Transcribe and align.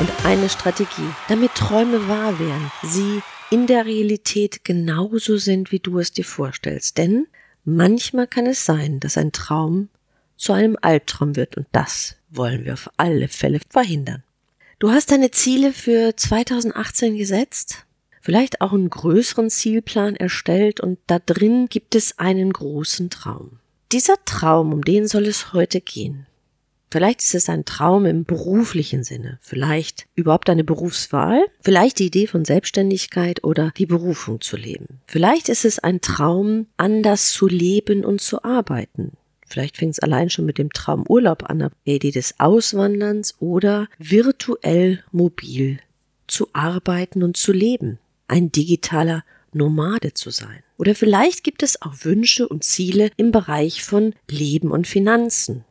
und 0.00 0.10
eine 0.24 0.48
Strategie, 0.48 1.10
damit 1.28 1.54
Träume 1.54 2.08
wahr 2.08 2.38
werden, 2.38 2.70
sie 2.82 3.22
in 3.50 3.66
der 3.66 3.86
Realität 3.86 4.64
genauso 4.64 5.36
sind, 5.36 5.72
wie 5.72 5.78
du 5.78 5.98
es 5.98 6.12
dir 6.12 6.24
vorstellst. 6.24 6.98
Denn 6.98 7.26
manchmal 7.64 8.26
kann 8.26 8.46
es 8.46 8.64
sein, 8.64 9.00
dass 9.00 9.18
ein 9.18 9.32
Traum 9.32 9.88
zu 10.36 10.52
einem 10.52 10.76
Albtraum 10.80 11.36
wird 11.36 11.56
und 11.56 11.66
das 11.72 12.16
wollen 12.30 12.64
wir 12.64 12.72
auf 12.72 12.90
alle 12.96 13.28
Fälle 13.28 13.60
verhindern. 13.68 14.22
Du 14.78 14.90
hast 14.90 15.12
deine 15.12 15.30
Ziele 15.30 15.72
für 15.72 16.16
2018 16.16 17.16
gesetzt, 17.16 17.86
vielleicht 18.20 18.60
auch 18.60 18.72
einen 18.72 18.90
größeren 18.90 19.50
Zielplan 19.50 20.16
erstellt 20.16 20.80
und 20.80 20.98
da 21.06 21.18
drin 21.18 21.66
gibt 21.68 21.94
es 21.94 22.18
einen 22.18 22.52
großen 22.52 23.10
Traum. 23.10 23.58
Dieser 23.92 24.16
Traum, 24.24 24.72
um 24.72 24.82
den 24.82 25.06
soll 25.06 25.26
es 25.26 25.52
heute 25.52 25.80
gehen. 25.80 26.26
Vielleicht 26.92 27.22
ist 27.22 27.34
es 27.34 27.48
ein 27.48 27.64
Traum 27.64 28.04
im 28.04 28.26
beruflichen 28.26 29.02
Sinne, 29.02 29.38
vielleicht 29.40 30.04
überhaupt 30.14 30.50
eine 30.50 30.62
Berufswahl, 30.62 31.42
vielleicht 31.62 31.98
die 31.98 32.04
Idee 32.08 32.26
von 32.26 32.44
Selbstständigkeit 32.44 33.44
oder 33.44 33.72
die 33.78 33.86
Berufung 33.86 34.42
zu 34.42 34.58
leben. 34.58 35.00
Vielleicht 35.06 35.48
ist 35.48 35.64
es 35.64 35.78
ein 35.78 36.02
Traum, 36.02 36.66
anders 36.76 37.32
zu 37.32 37.48
leben 37.48 38.04
und 38.04 38.20
zu 38.20 38.44
arbeiten. 38.44 39.12
Vielleicht 39.46 39.78
fängt 39.78 39.92
es 39.92 40.00
allein 40.00 40.28
schon 40.28 40.44
mit 40.44 40.58
dem 40.58 40.70
Traum 40.70 41.06
Urlaub 41.08 41.48
an, 41.48 41.70
die 41.86 41.94
Idee 41.94 42.10
des 42.10 42.38
Auswanderns 42.38 43.36
oder 43.40 43.88
virtuell 43.98 45.02
mobil 45.12 45.78
zu 46.26 46.48
arbeiten 46.52 47.22
und 47.22 47.38
zu 47.38 47.52
leben. 47.52 48.00
Ein 48.28 48.52
digitaler 48.52 49.24
Nomade 49.54 50.12
zu 50.12 50.28
sein. 50.28 50.62
Oder 50.76 50.94
vielleicht 50.94 51.42
gibt 51.42 51.62
es 51.62 51.80
auch 51.80 51.94
Wünsche 52.02 52.46
und 52.46 52.64
Ziele 52.64 53.08
im 53.16 53.32
Bereich 53.32 53.82
von 53.82 54.14
Leben 54.28 54.70
und 54.70 54.86
Finanzen 54.86 55.64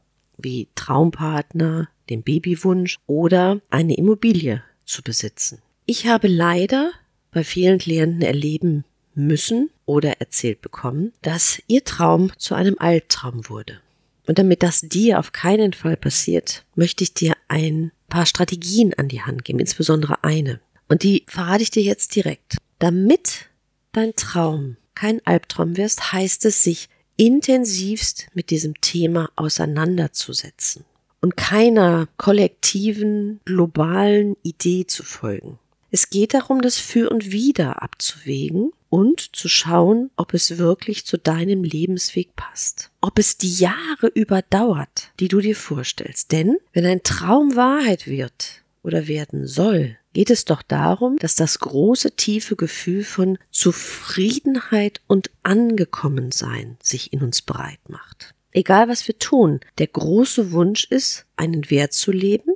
wie 0.44 0.68
Traumpartner, 0.76 1.90
den 2.10 2.24
Babywunsch 2.24 2.98
oder 3.08 3.62
eine 3.70 3.96
Immobilie 3.96 4.64
zu 4.86 5.02
besitzen. 5.02 5.62
Ich 5.86 6.08
habe 6.08 6.28
leider 6.28 6.92
bei 7.32 7.44
vielen 7.44 7.80
Klienten 7.80 8.22
erleben 8.22 8.84
müssen 9.16 9.70
oder 9.86 10.20
erzählt 10.20 10.62
bekommen, 10.62 11.14
dass 11.22 11.62
ihr 11.68 11.84
Traum 11.84 12.32
zu 12.38 12.56
einem 12.56 12.76
Albtraum 12.78 13.50
wurde. 13.50 13.82
Und 14.28 14.40
damit 14.40 14.64
das 14.64 14.82
dir 14.82 15.20
auf 15.20 15.32
keinen 15.32 15.74
Fall 15.74 15.98
passiert, 15.98 16.64
möchte 16.76 17.04
ich 17.04 17.14
dir 17.14 17.34
ein 17.48 17.92
paar 18.08 18.26
Strategien 18.26 18.94
an 18.94 19.08
die 19.08 19.22
Hand 19.22 19.44
geben, 19.44 19.60
insbesondere 19.60 20.24
eine. 20.24 20.60
Und 20.88 21.04
die 21.04 21.24
verrate 21.28 21.64
ich 21.64 21.72
dir 21.72 21.84
jetzt 21.84 22.16
direkt. 22.16 22.58
Damit 22.80 23.50
dein 23.92 24.16
Traum 24.16 24.78
kein 24.96 25.26
Albtraum 25.26 25.78
wirst, 25.78 26.14
heißt 26.14 26.46
es, 26.46 26.64
sich 26.64 26.90
intensivst 27.22 28.30
mit 28.34 28.50
diesem 28.50 28.82
Thema 28.82 29.30
auseinanderzusetzen 29.36 30.86
und 31.22 31.38
keiner 31.38 32.08
kollektiven, 32.18 33.42
globalen 33.46 34.38
Idee 34.42 34.88
zu 34.88 35.04
folgen. 35.04 35.60
Es 35.92 36.10
geht 36.10 36.34
darum, 36.34 36.64
das 36.64 36.80
Für 36.80 37.12
und 37.12 37.32
Wider 37.32 37.84
abzuwägen 37.84 38.72
und 38.90 39.36
zu 39.36 39.50
schauen, 39.50 40.10
ob 40.16 40.34
es 40.34 40.58
wirklich 40.58 41.06
zu 41.06 41.20
deinem 41.20 41.64
Lebensweg 41.64 42.36
passt. 42.36 42.90
Ob 43.02 43.20
es 43.20 43.38
die 43.38 43.54
Jahre 43.54 44.08
überdauert, 44.16 45.12
die 45.20 45.28
du 45.28 45.42
dir 45.42 45.56
vorstellst. 45.56 46.32
Denn 46.32 46.58
wenn 46.74 46.88
ein 46.88 47.04
Traum 47.04 47.56
Wahrheit 47.56 48.08
wird 48.08 48.64
oder 48.82 49.08
werden 49.08 49.46
soll, 49.46 49.96
geht 50.14 50.30
es 50.30 50.46
doch 50.46 50.62
darum, 50.62 51.18
dass 51.18 51.36
das 51.36 51.60
große 51.60 52.12
tiefe 52.16 52.56
Gefühl 52.56 53.04
von 53.04 53.38
Zufriedenheit 53.52 55.02
und 55.08 55.32
Angekommensein 55.44 56.78
sich 56.82 57.14
in 57.14 57.22
uns 57.22 57.42
breit 57.42 57.80
macht. 57.88 58.34
Egal 58.52 58.90
was 58.90 59.08
wir 59.08 59.18
tun, 59.18 59.62
der 59.78 59.88
große 59.88 60.52
Wunsch 60.52 60.86
ist, 60.86 61.26
einen 61.38 61.70
Wert 61.70 61.94
zu 61.94 62.12
leben, 62.12 62.54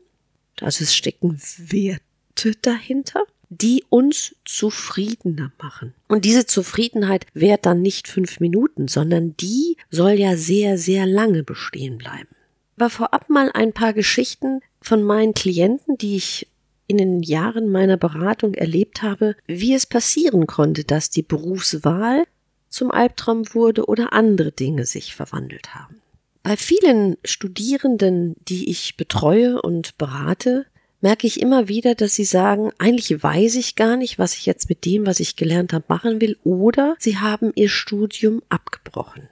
also 0.61 0.83
es 0.83 0.95
stecken 0.95 1.39
Werte 1.57 2.51
dahinter, 2.61 3.23
die 3.49 3.83
uns 3.89 4.35
zufriedener 4.43 5.51
machen. 5.61 5.93
Und 6.07 6.25
diese 6.25 6.45
Zufriedenheit 6.45 7.25
währt 7.33 7.65
dann 7.65 7.81
nicht 7.81 8.07
fünf 8.07 8.39
Minuten, 8.39 8.87
sondern 8.87 9.35
die 9.37 9.77
soll 9.89 10.13
ja 10.13 10.35
sehr, 10.35 10.77
sehr 10.77 11.05
lange 11.05 11.43
bestehen 11.43 11.97
bleiben. 11.97 12.29
Aber 12.77 12.89
vorab 12.89 13.29
mal 13.29 13.51
ein 13.53 13.71
paar 13.71 13.93
Geschichten 13.93 14.61
von 14.81 15.03
meinen 15.03 15.33
Klienten, 15.33 15.97
die 15.97 16.17
ich 16.17 16.47
in 16.87 16.97
den 16.97 17.23
Jahren 17.23 17.69
meiner 17.69 17.97
Beratung 17.97 18.53
erlebt 18.53 19.01
habe, 19.01 19.35
wie 19.47 19.73
es 19.73 19.85
passieren 19.85 20.47
konnte, 20.47 20.83
dass 20.83 21.09
die 21.09 21.23
Berufswahl 21.23 22.25
zum 22.69 22.91
Albtraum 22.91 23.43
wurde 23.53 23.85
oder 23.85 24.13
andere 24.13 24.51
Dinge 24.51 24.85
sich 24.85 25.15
verwandelt 25.15 25.73
haben. 25.73 26.01
Bei 26.43 26.57
vielen 26.57 27.17
Studierenden, 27.25 28.35
die 28.47 28.69
ich 28.69 28.97
betreue 28.97 29.61
und 29.61 29.97
berate, 29.97 30.67
merke 31.01 31.25
ich 31.27 31.41
immer 31.41 31.67
wieder, 31.67 31.95
dass 31.95 32.15
sie 32.15 32.25
sagen, 32.25 32.71
eigentlich 32.77 33.21
weiß 33.21 33.55
ich 33.55 33.75
gar 33.75 33.97
nicht, 33.97 34.19
was 34.19 34.35
ich 34.35 34.45
jetzt 34.45 34.69
mit 34.69 34.85
dem, 34.85 35.05
was 35.05 35.19
ich 35.19 35.35
gelernt 35.35 35.73
habe, 35.73 35.85
machen 35.87 36.21
will, 36.21 36.37
oder 36.43 36.95
sie 36.99 37.17
haben 37.17 37.51
ihr 37.55 37.69
Studium 37.69 38.41
abgebrochen. 38.49 39.29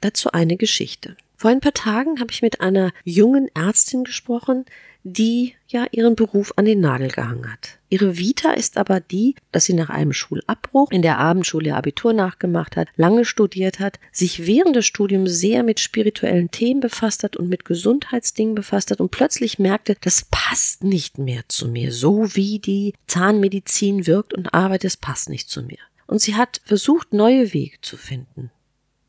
Dazu 0.00 0.32
eine 0.32 0.56
Geschichte. 0.56 1.16
Vor 1.42 1.50
ein 1.50 1.58
paar 1.58 1.74
Tagen 1.74 2.20
habe 2.20 2.30
ich 2.30 2.40
mit 2.40 2.60
einer 2.60 2.92
jungen 3.02 3.48
Ärztin 3.52 4.04
gesprochen, 4.04 4.64
die 5.02 5.54
ja 5.66 5.86
ihren 5.90 6.14
Beruf 6.14 6.52
an 6.54 6.66
den 6.66 6.78
Nagel 6.78 7.08
gehangen 7.08 7.52
hat. 7.52 7.80
Ihre 7.88 8.16
Vita 8.16 8.52
ist 8.52 8.76
aber 8.76 9.00
die, 9.00 9.34
dass 9.50 9.64
sie 9.64 9.72
nach 9.72 9.90
einem 9.90 10.12
Schulabbruch 10.12 10.92
in 10.92 11.02
der 11.02 11.18
Abendschule 11.18 11.70
ihr 11.70 11.76
Abitur 11.76 12.12
nachgemacht 12.12 12.76
hat, 12.76 12.86
lange 12.94 13.24
studiert 13.24 13.80
hat, 13.80 13.98
sich 14.12 14.46
während 14.46 14.76
des 14.76 14.86
Studiums 14.86 15.32
sehr 15.32 15.64
mit 15.64 15.80
spirituellen 15.80 16.52
Themen 16.52 16.78
befasst 16.78 17.24
hat 17.24 17.36
und 17.36 17.48
mit 17.48 17.64
Gesundheitsdingen 17.64 18.54
befasst 18.54 18.92
hat 18.92 19.00
und 19.00 19.10
plötzlich 19.10 19.58
merkte, 19.58 19.96
das 20.00 20.28
passt 20.30 20.84
nicht 20.84 21.18
mehr 21.18 21.42
zu 21.48 21.66
mir. 21.66 21.90
So 21.90 22.36
wie 22.36 22.60
die 22.60 22.94
Zahnmedizin 23.08 24.06
wirkt 24.06 24.32
und 24.32 24.54
arbeitet, 24.54 24.84
das 24.84 24.96
passt 24.96 25.28
nicht 25.28 25.50
zu 25.50 25.64
mir. 25.64 25.78
Und 26.06 26.20
sie 26.20 26.36
hat 26.36 26.60
versucht, 26.64 27.12
neue 27.12 27.52
Wege 27.52 27.78
zu 27.80 27.96
finden 27.96 28.52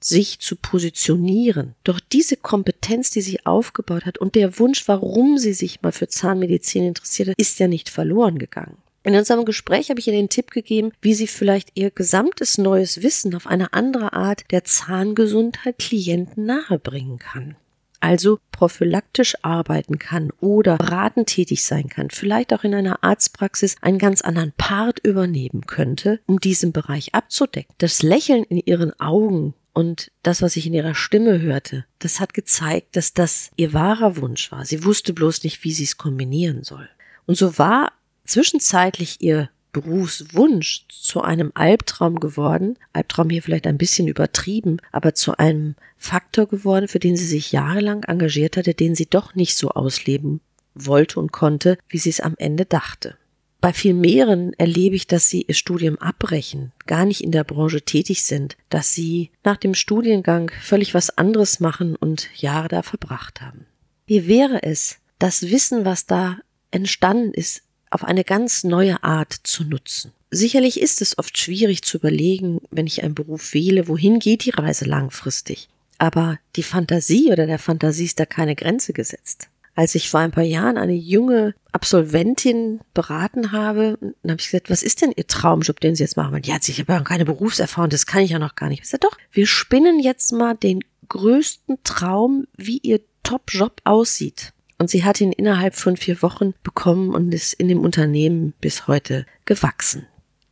sich 0.05 0.39
zu 0.39 0.55
positionieren. 0.55 1.75
Doch 1.83 1.99
diese 1.99 2.37
Kompetenz, 2.37 3.11
die 3.11 3.21
sie 3.21 3.45
aufgebaut 3.45 4.05
hat 4.05 4.17
und 4.17 4.35
der 4.35 4.59
Wunsch, 4.59 4.87
warum 4.87 5.37
sie 5.37 5.53
sich 5.53 5.81
mal 5.81 5.91
für 5.91 6.07
Zahnmedizin 6.07 6.85
interessiert 6.85 7.29
hat, 7.29 7.35
ist 7.37 7.59
ja 7.59 7.67
nicht 7.67 7.89
verloren 7.89 8.39
gegangen. 8.39 8.77
In 9.05 9.15
unserem 9.15 9.43
Gespräch 9.43 9.89
habe 9.89 9.99
ich 9.99 10.07
ihr 10.07 10.13
den 10.13 10.29
Tipp 10.29 10.51
gegeben, 10.51 10.93
wie 11.01 11.13
sie 11.13 11.27
vielleicht 11.27 11.71
ihr 11.75 11.91
gesamtes 11.91 12.57
neues 12.57 13.03
Wissen 13.03 13.35
auf 13.35 13.47
eine 13.47 13.73
andere 13.73 14.13
Art 14.13 14.45
der 14.51 14.63
Zahngesundheit 14.63 15.77
Klienten 15.77 16.45
nahebringen 16.45 17.19
kann. 17.19 17.57
Also 17.99 18.39
prophylaktisch 18.51 19.35
arbeiten 19.43 19.97
kann 19.97 20.31
oder 20.41 20.77
beratend 20.77 21.27
tätig 21.27 21.63
sein 21.63 21.87
kann, 21.87 22.09
vielleicht 22.09 22.53
auch 22.53 22.65
in 22.65 22.75
einer 22.75 23.01
Arztpraxis 23.01 23.77
einen 23.81 23.97
ganz 23.97 24.21
anderen 24.21 24.51
Part 24.57 24.99
übernehmen 24.99 25.67
könnte, 25.67 26.19
um 26.25 26.39
diesen 26.39 26.73
Bereich 26.73 27.15
abzudecken. 27.15 27.73
Das 27.77 28.03
Lächeln 28.03 28.43
in 28.43 28.57
ihren 28.57 28.97
Augen 28.99 29.53
und 29.73 30.11
das, 30.21 30.41
was 30.41 30.55
ich 30.55 30.67
in 30.67 30.73
ihrer 30.73 30.95
Stimme 30.95 31.41
hörte, 31.41 31.85
das 31.99 32.19
hat 32.19 32.33
gezeigt, 32.33 32.95
dass 32.95 33.13
das 33.13 33.51
ihr 33.55 33.73
wahrer 33.73 34.17
Wunsch 34.17 34.51
war. 34.51 34.65
Sie 34.65 34.85
wusste 34.85 35.13
bloß 35.13 35.43
nicht, 35.43 35.63
wie 35.63 35.71
sie 35.71 35.83
es 35.83 35.97
kombinieren 35.97 36.63
soll. 36.63 36.87
Und 37.25 37.37
so 37.37 37.57
war 37.57 37.91
zwischenzeitlich 38.25 39.21
ihr 39.21 39.49
Berufswunsch 39.71 40.85
zu 40.87 41.21
einem 41.21 41.51
Albtraum 41.55 42.19
geworden, 42.19 42.77
Albtraum 42.93 43.31
hier 43.31 43.41
vielleicht 43.41 43.65
ein 43.65 43.79
bisschen 43.79 44.07
übertrieben, 44.07 44.77
aber 44.91 45.15
zu 45.15 45.37
einem 45.37 45.75
Faktor 45.97 46.47
geworden, 46.47 46.87
für 46.87 46.99
den 46.99 47.17
sie 47.17 47.25
sich 47.25 47.51
jahrelang 47.51 48.03
engagiert 48.03 48.55
hatte, 48.55 48.75
den 48.75 48.93
sie 48.93 49.07
doch 49.07 49.33
nicht 49.33 49.57
so 49.57 49.69
ausleben 49.69 50.41
wollte 50.75 51.19
und 51.19 51.31
konnte, 51.31 51.79
wie 51.89 51.97
sie 51.97 52.11
es 52.11 52.19
am 52.19 52.35
Ende 52.37 52.65
dachte. 52.65 53.17
Bei 53.63 53.71
viel 53.71 53.93
mehreren 53.93 54.51
erlebe 54.55 54.97
ich, 54.97 55.07
dass 55.07 55.29
sie 55.29 55.43
ihr 55.43 55.53
Studium 55.53 55.97
abbrechen, 55.97 56.73
gar 56.85 57.05
nicht 57.05 57.23
in 57.23 57.31
der 57.31 57.45
Branche 57.45 57.81
tätig 57.81 58.23
sind, 58.23 58.57
dass 58.69 58.93
sie 58.93 59.29
nach 59.45 59.55
dem 59.55 59.73
Studiengang 59.73 60.51
völlig 60.61 60.93
was 60.93 61.17
anderes 61.17 61.61
machen 61.61 61.95
und 61.95 62.27
Jahre 62.35 62.67
da 62.67 62.81
verbracht 62.81 63.39
haben. 63.39 63.65
Wie 64.05 64.27
wäre 64.27 64.63
es, 64.63 64.97
das 65.17 65.43
Wissen, 65.43 65.85
was 65.85 66.05
da 66.05 66.39
entstanden 66.71 67.33
ist, 67.33 67.61
auf 67.89 68.03
eine 68.03 68.25
ganz 68.25 68.65
neue 68.65 69.01
Art 69.01 69.31
zu 69.31 69.63
nutzen? 69.63 70.11
Sicherlich 70.29 70.81
ist 70.81 71.01
es 71.01 71.17
oft 71.17 71.37
schwierig 71.37 71.83
zu 71.83 71.99
überlegen, 71.99 72.59
wenn 72.69 72.85
ich 72.85 73.01
einen 73.01 73.15
Beruf 73.15 73.53
wähle, 73.53 73.87
wohin 73.87 74.19
geht 74.19 74.43
die 74.43 74.49
Reise 74.49 74.83
langfristig. 74.83 75.69
Aber 75.99 76.37
die 76.57 76.63
Fantasie 76.63 77.31
oder 77.31 77.47
der 77.47 77.59
Fantasie 77.59 78.03
ist 78.03 78.19
da 78.19 78.25
keine 78.25 78.57
Grenze 78.57 78.91
gesetzt. 78.91 79.47
Als 79.75 79.95
ich 79.95 80.09
vor 80.09 80.19
ein 80.19 80.31
paar 80.31 80.43
Jahren 80.43 80.77
eine 80.77 80.93
junge 80.93 81.55
Absolventin 81.71 82.81
beraten 82.93 83.51
habe, 83.51 83.97
dann 84.01 84.31
habe 84.31 84.41
ich 84.41 84.51
gesagt, 84.51 84.69
was 84.69 84.83
ist 84.83 85.01
denn 85.01 85.13
Ihr 85.15 85.27
Traumjob, 85.27 85.79
den 85.79 85.95
Sie 85.95 86.03
jetzt 86.03 86.17
machen 86.17 86.31
wollen? 86.31 86.43
Ja, 86.43 86.57
ich 86.61 86.79
habe 86.79 86.93
ja 86.93 86.99
keine 87.01 87.25
Berufserfahrung, 87.25 87.89
das 87.89 88.05
kann 88.05 88.21
ich 88.21 88.31
ja 88.31 88.39
noch 88.39 88.55
gar 88.55 88.69
nicht. 88.69 88.83
Ich 88.83 88.89
sage, 88.89 89.01
doch, 89.01 89.17
wir 89.31 89.47
spinnen 89.47 89.99
jetzt 89.99 90.31
mal 90.31 90.55
den 90.55 90.83
größten 91.09 91.79
Traum, 91.83 92.45
wie 92.55 92.77
Ihr 92.79 93.01
Top-Job 93.23 93.81
aussieht. 93.83 94.53
Und 94.77 94.89
sie 94.89 95.03
hat 95.03 95.21
ihn 95.21 95.31
innerhalb 95.31 95.75
von 95.75 95.97
vier 95.97 96.21
Wochen 96.21 96.53
bekommen 96.61 97.13
und 97.13 97.33
ist 97.33 97.53
in 97.53 97.67
dem 97.67 97.79
Unternehmen 97.79 98.53
bis 98.59 98.87
heute 98.87 99.25
gewachsen. 99.45 100.07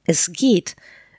Es 0.05 0.31
geht, 0.31 0.75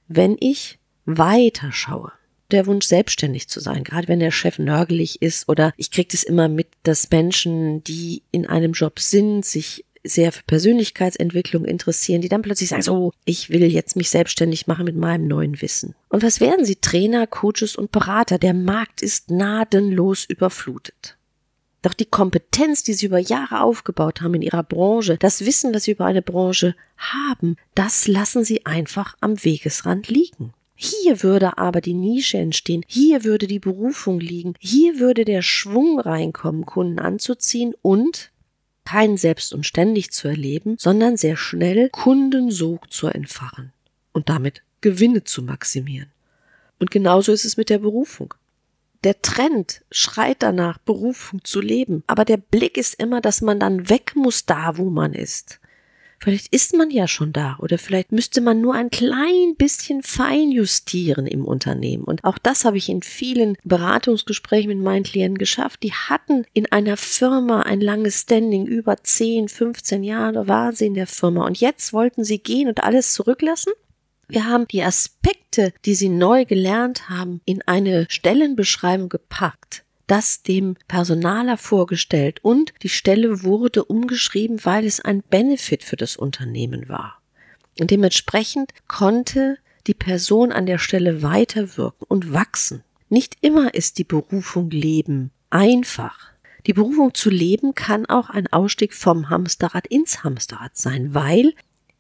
wenn 0.09 0.37
ich 0.41 0.79
weiter 1.05 1.73
schaue 1.73 2.13
der 2.53 2.67
Wunsch, 2.67 2.87
selbstständig 2.87 3.49
zu 3.49 3.61
sein, 3.61 3.85
gerade 3.85 4.09
wenn 4.09 4.21
der 4.21 4.31
Chef 4.31 4.59
nörgelig 4.59 5.21
ist 5.23 5.49
oder 5.49 5.73
ich 5.77 5.91
kriege 5.91 6.09
das 6.13 6.23
immer 6.23 6.49
mit, 6.49 6.69
dass 6.83 7.11
Menschen, 7.11 7.83
die 7.85 8.23
in 8.31 8.47
einem 8.47 8.73
Job 8.73 9.01
sind, 9.01 9.45
sich 9.45 9.85
sehr 10.05 10.33
für 10.33 10.43
Persönlichkeitsentwicklung 10.45 11.65
interessieren, 11.65 12.23
die 12.23 12.29
dann 12.29 12.43
plötzlich 12.43 12.71
sagen, 12.71 12.83
so, 12.83 13.13
ich 13.25 13.51
will 13.51 13.65
jetzt 13.65 13.97
mich 13.97 14.11
selbstständig 14.11 14.67
machen 14.67 14.85
mit 14.85 14.97
meinem 14.97 15.29
neuen 15.29 15.63
Wissen. 15.63 15.95
Und 16.09 16.23
was 16.23 16.41
werden 16.41 16.65
sie? 16.65 16.77
Trainer, 16.77 17.27
Coaches 17.27 17.77
und 17.77 17.93
Berater. 17.93 18.39
Der 18.39 18.55
Markt 18.55 19.03
ist 19.03 19.29
gnadenlos 19.29 20.25
überflutet. 20.25 21.17
Doch 21.83 21.95
die 21.95 22.07
Kompetenz, 22.07 22.85
die 22.85 22.95
sie 22.95 23.07
über 23.07 23.19
Jahre 23.19 23.61
aufgebaut 23.63 24.23
haben 24.23 24.35
in 24.35 24.43
ihrer 24.43 24.63
Branche, 24.63 25.19
das 25.19 25.45
Wissen, 25.45 25.75
was 25.75 25.85
sie 25.85 25.93
über 25.93 26.05
eine 26.05 26.23
Branche 26.23 26.77
haben, 26.97 27.57
das 27.75 28.07
lassen 28.07 28.45
sie 28.45 28.65
einfach 28.67 29.17
am 29.21 29.43
Wegesrand 29.45 30.09
liegen. 30.09 30.53
Hier 30.85 31.23
würde 31.23 31.59
aber 31.59 31.81
die 31.81 31.95
Nische 31.95 32.39
entstehen, 32.39 32.83
hier 32.89 33.23
würde 33.23 33.47
die 33.47 33.61
Berufung 33.61 34.19
liegen, 34.19 34.55
hier 34.59 34.99
würde 34.99 35.25
der 35.25 35.41
Schwung 35.41 36.01
reinkommen, 36.01 36.67
Kunden 36.67 36.99
anzuziehen 36.99 37.73
und 37.83 38.33
kein 38.85 39.17
selbst 39.17 39.53
und 39.53 39.65
ständig 39.65 40.11
zu 40.11 40.27
erleben, 40.27 40.75
sondern 40.81 41.17
sehr 41.17 41.37
schnell 41.37 41.89
Kundensog 41.91 42.93
zu 42.93 43.07
entfachen 43.07 43.73
und 44.13 44.29
damit 44.29 44.63
Gewinne 44.81 45.23
zu 45.23 45.45
maximieren. 45.45 46.11
Und 46.81 46.91
genauso 46.91 47.31
ist 47.31 47.45
es 47.45 47.57
mit 47.57 47.71
der 47.71 47.79
Berufung. 47.79 48.35
Der 49.05 49.23
Trend 49.23 49.83
schreit 49.93 50.39
danach, 50.41 50.79
Berufung 50.79 51.45
zu 51.45 51.61
leben, 51.61 52.03
aber 52.09 52.25
der 52.25 52.39
Blick 52.39 52.77
ist 52.77 52.95
immer, 52.95 53.21
dass 53.21 53.41
man 53.41 53.61
dann 53.61 53.89
weg 53.89 54.17
muss 54.17 54.47
da, 54.47 54.77
wo 54.79 54.91
man 54.91 55.13
ist. 55.13 55.61
Vielleicht 56.23 56.55
ist 56.55 56.77
man 56.77 56.93
ja 56.93 57.09
schon 57.09 57.33
da 57.33 57.57
oder 57.59 57.79
vielleicht 57.79 58.13
müsste 58.13 58.41
man 58.41 58.61
nur 58.61 58.75
ein 58.75 58.91
klein 58.91 59.57
bisschen 59.59 60.05
fein 60.05 60.53
justieren 60.53 61.27
im 61.27 61.45
Unternehmen. 61.45 62.05
Und 62.05 62.23
auch 62.23 62.39
das 62.39 62.65
habe 62.65 62.77
ich 62.77 62.89
in 62.89 63.03
vielen 63.03 63.57
Beratungsgesprächen 63.65 64.69
mit 64.69 64.79
meinen 64.79 65.03
Klienten 65.03 65.37
geschafft. 65.37 65.83
Die 65.83 65.93
hatten 65.93 66.45
in 66.53 66.71
einer 66.71 66.97
Firma 66.97 67.63
ein 67.63 67.81
langes 67.81 68.21
Standing, 68.21 68.67
über 68.67 69.03
10, 69.03 69.49
15 69.49 70.05
Jahre 70.05 70.47
war 70.47 70.73
sie 70.73 70.87
in 70.87 70.95
der 70.95 71.09
Firma 71.09 71.45
und 71.45 71.59
jetzt 71.59 71.93
wollten 71.93 72.23
sie 72.23 72.39
gehen 72.39 72.69
und 72.69 72.85
alles 72.85 73.15
zurücklassen. 73.15 73.73
Wir 74.29 74.47
haben 74.47 74.69
die 74.69 74.85
Aspekte, 74.85 75.73
die 75.85 75.97
sie 75.97 76.09
neu 76.09 76.45
gelernt 76.45 77.09
haben, 77.09 77.41
in 77.47 77.63
eine 77.63 78.07
Stellenbeschreibung 78.09 79.09
gepackt 79.09 79.83
das 80.07 80.43
dem 80.43 80.77
Personaler 80.89 81.57
vorgestellt 81.57 82.41
und 82.43 82.73
die 82.83 82.89
Stelle 82.89 83.43
wurde 83.43 83.85
umgeschrieben, 83.85 84.65
weil 84.65 84.85
es 84.85 85.01
ein 85.01 85.23
Benefit 85.23 85.85
für 85.85 85.97
das 85.97 86.17
Unternehmen 86.17 86.89
war. 86.89 87.21
Und 87.81 87.91
dementsprechend 87.91 88.73
konnte 88.89 89.59
die 89.87 89.95
Person 89.95 90.53
an 90.53 90.67
der 90.67 90.79
Stelle 90.79 91.23
weiterwirken 91.23 92.07
und 92.09 92.33
wachsen. 92.33 92.85
Nicht 93.09 93.37
immer 93.41 93.75
ist 93.75 93.99
die 93.99 94.05
Berufung 94.05 94.71
Leben 94.71 95.31
einfach. 95.51 96.31
Die 96.67 96.73
Berufung 96.73 97.15
zu 97.15 97.29
leben 97.29 97.75
kann 97.75 98.07
auch 98.07 98.31
ein 98.31 98.47
Ausstieg 98.47 98.95
vom 98.95 99.31
Hamsterrad 99.31 99.87
ins 99.89 100.23
Hamsterrad 100.23 100.77
sein, 100.77 101.13
weil 101.15 101.55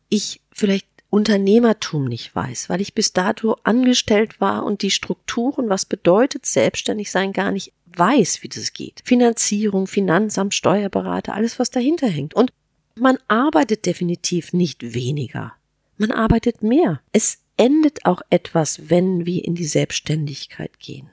ich 0.08 0.40
vielleicht 0.52 0.86
Unternehmertum 1.10 2.06
nicht 2.06 2.34
weiß, 2.34 2.70
weil 2.70 2.80
ich 2.80 2.94
bis 2.94 3.12
dato 3.12 3.56
angestellt 3.64 4.40
war 4.40 4.64
und 4.64 4.80
die 4.80 4.90
Strukturen, 4.90 5.68
was 5.68 5.84
bedeutet 5.84 6.46
selbstständig 6.46 7.10
sein, 7.10 7.34
gar 7.34 7.50
nicht 7.50 7.74
weiß, 7.96 8.42
wie 8.42 8.48
das 8.48 8.72
geht. 8.72 9.02
Finanzierung, 9.04 9.86
Finanzamt, 9.86 10.54
Steuerberater, 10.54 11.34
alles, 11.34 11.58
was 11.58 11.70
dahinter 11.70 12.08
hängt. 12.08 12.34
Und 12.34 12.52
man 12.94 13.18
arbeitet 13.28 13.86
definitiv 13.86 14.52
nicht 14.52 14.94
weniger. 14.94 15.54
Man 15.96 16.10
arbeitet 16.10 16.62
mehr. 16.62 17.00
Es 17.12 17.38
endet 17.56 18.04
auch 18.04 18.22
etwas, 18.30 18.90
wenn 18.90 19.26
wir 19.26 19.44
in 19.44 19.54
die 19.54 19.66
Selbstständigkeit 19.66 20.78
gehen. 20.78 21.10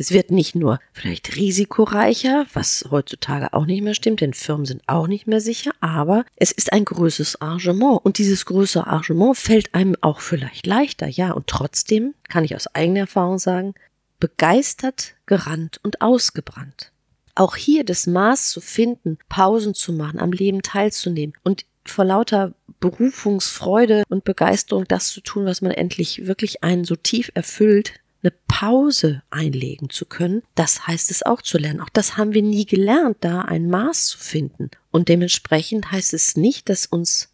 Es 0.00 0.12
wird 0.12 0.30
nicht 0.30 0.54
nur 0.54 0.80
vielleicht 0.94 1.36
risikoreicher, 1.36 2.46
was 2.54 2.88
heutzutage 2.90 3.52
auch 3.52 3.66
nicht 3.66 3.82
mehr 3.82 3.92
stimmt, 3.92 4.22
denn 4.22 4.32
Firmen 4.32 4.64
sind 4.64 4.82
auch 4.86 5.06
nicht 5.06 5.26
mehr 5.26 5.42
sicher, 5.42 5.72
aber 5.80 6.24
es 6.36 6.52
ist 6.52 6.72
ein 6.72 6.86
größeres 6.86 7.42
Arrangement 7.42 8.02
und 8.02 8.16
dieses 8.16 8.46
größere 8.46 8.86
Arrangement 8.86 9.36
fällt 9.36 9.74
einem 9.74 9.96
auch 10.00 10.20
vielleicht 10.20 10.66
leichter, 10.66 11.06
ja, 11.06 11.32
und 11.32 11.48
trotzdem 11.48 12.14
kann 12.30 12.44
ich 12.44 12.56
aus 12.56 12.74
eigener 12.74 13.00
Erfahrung 13.00 13.38
sagen, 13.38 13.74
begeistert, 14.20 15.14
gerannt 15.26 15.80
und 15.82 16.00
ausgebrannt. 16.00 16.92
Auch 17.34 17.56
hier 17.56 17.84
das 17.84 18.06
Maß 18.06 18.50
zu 18.50 18.60
finden, 18.60 19.18
Pausen 19.28 19.74
zu 19.74 19.92
machen, 19.92 20.20
am 20.20 20.32
Leben 20.32 20.62
teilzunehmen 20.62 21.34
und 21.42 21.64
vor 21.86 22.04
lauter 22.04 22.54
Berufungsfreude 22.80 24.04
und 24.08 24.24
Begeisterung 24.24 24.84
das 24.86 25.08
zu 25.08 25.20
tun, 25.20 25.44
was 25.46 25.62
man 25.62 25.72
endlich 25.72 26.26
wirklich 26.26 26.62
einen 26.62 26.84
so 26.84 26.96
tief 26.96 27.30
erfüllt, 27.34 27.94
eine 28.22 28.32
Pause 28.48 29.22
einlegen 29.30 29.88
zu 29.88 30.04
können, 30.04 30.42
das 30.54 30.86
heißt 30.86 31.10
es 31.10 31.24
auch 31.24 31.40
zu 31.40 31.56
lernen. 31.58 31.80
Auch 31.80 31.88
das 31.88 32.16
haben 32.16 32.34
wir 32.34 32.42
nie 32.42 32.66
gelernt, 32.66 33.18
da 33.20 33.42
ein 33.42 33.70
Maß 33.70 34.06
zu 34.06 34.18
finden. 34.18 34.70
Und 34.90 35.08
dementsprechend 35.08 35.90
heißt 35.90 36.12
es 36.12 36.36
nicht, 36.36 36.68
dass 36.68 36.86
uns 36.86 37.29